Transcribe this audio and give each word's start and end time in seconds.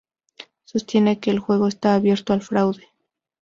Sostiene 0.63 1.19
que 1.19 1.29
el 1.29 1.37
juego 1.37 1.67
está 1.67 1.93
abierto 1.93 2.33
al 2.33 2.41
fraude. 2.41 2.87